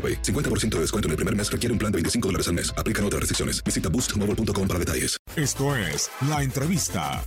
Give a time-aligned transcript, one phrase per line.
[0.00, 0.22] AroPay.
[0.22, 2.72] 50% de descuento en el primer mes requiere un plan de 25 dólares al mes.
[2.76, 3.62] Aplican otras restricciones.
[3.62, 5.18] Visita boostmobile.com para detalles.
[5.36, 7.22] Esto es La Entrevista.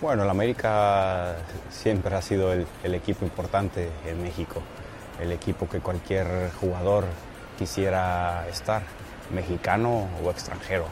[0.00, 1.36] Bueno, el América
[1.70, 4.62] siempre ha sido el, el equipo importante en México,
[5.20, 7.04] el equipo que cualquier jugador
[7.58, 8.82] quisiera estar,
[9.34, 10.86] mexicano o extranjero.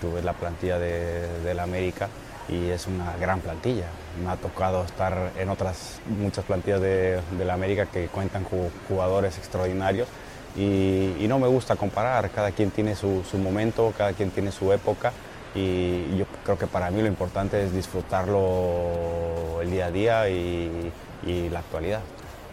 [0.00, 2.08] Tuve la plantilla de, del América
[2.48, 3.86] y es una gran plantilla.
[4.22, 8.70] Me ha tocado estar en otras muchas plantillas de, de la América que cuentan con
[8.88, 10.08] jugadores extraordinarios
[10.56, 14.52] y, y no me gusta comparar, cada quien tiene su, su momento, cada quien tiene
[14.52, 15.12] su época
[15.54, 20.92] y yo creo que para mí lo importante es disfrutarlo el día a día y,
[21.26, 22.00] y la actualidad.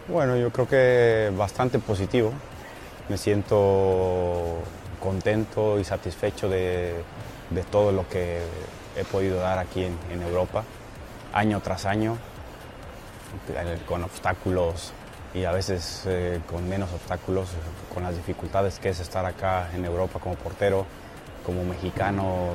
[0.08, 2.32] Bueno, yo creo que bastante positivo.
[3.08, 4.58] Me siento
[5.00, 6.94] contento y satisfecho de,
[7.50, 8.38] de todo lo que
[9.00, 10.64] he podido dar aquí en, Europa,
[11.32, 12.16] año tras año,
[13.86, 14.92] con obstáculos
[15.34, 17.50] y a veces eh, con menos obstáculos,
[17.94, 20.86] con las dificultades que es estar acá en Europa como portero,
[21.46, 22.48] como mexicano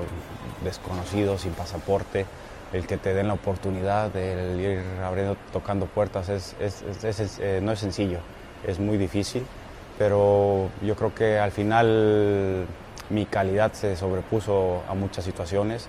[0.63, 2.25] desconocido, sin pasaporte,
[2.73, 6.55] el que te den la oportunidad de ir abriendo, tocando puertas, es-
[7.39, 8.19] eh, no es sencillo,
[8.67, 9.45] es muy difícil,
[9.97, 12.65] pero yo creo que al final
[13.09, 15.87] mi calidad se sobrepuso a muchas situaciones,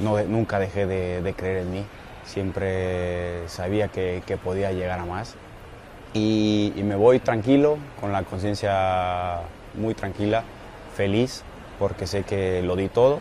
[0.00, 1.84] no, nunca dejé de, de creer en mí,
[2.24, 5.34] siempre sabía que, que podía llegar a más
[6.12, 9.40] y, y me voy tranquilo, con la conciencia
[9.74, 10.42] muy tranquila,
[10.96, 11.42] feliz,
[11.78, 13.20] porque sé que lo di todo,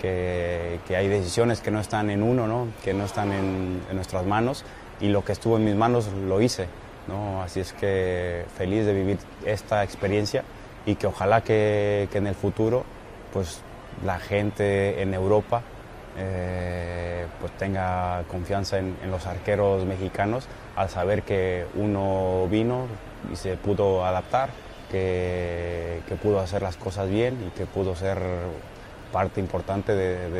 [0.00, 2.68] que, que hay decisiones que no están en uno, ¿no?
[2.84, 4.64] que no están en, en nuestras manos,
[5.00, 6.66] y lo que estuvo en mis manos lo hice.
[7.08, 7.42] ¿no?
[7.42, 10.44] Así es que feliz de vivir esta experiencia
[10.84, 12.84] y que ojalá que, que en el futuro
[13.32, 13.60] pues,
[14.04, 15.62] la gente en Europa
[16.18, 20.46] eh, pues tenga confianza en, los arqueros mexicanos
[20.76, 22.86] al saber que uno vino
[23.32, 24.50] y se pudo adaptar,
[24.90, 28.18] que, que pudo hacer las cosas bien y que pudo ser
[29.12, 30.30] parte importante de,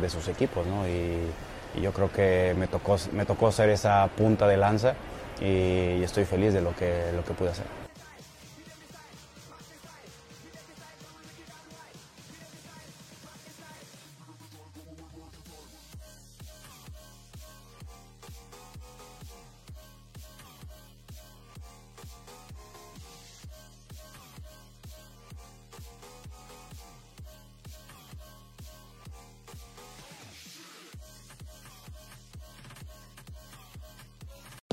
[0.00, 0.66] de- sus equipos.
[0.66, 0.86] ¿no?
[0.88, 4.94] Y, y yo creo que me tocó, me tocó ser esa punta de lanza
[5.40, 7.87] y, y estoy feliz de lo que, lo que pude hacer.